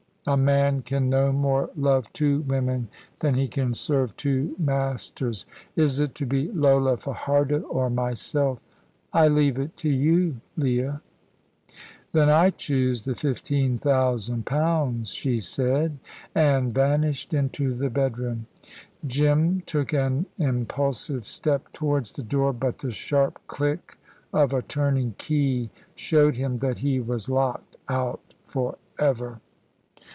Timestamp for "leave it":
9.27-9.75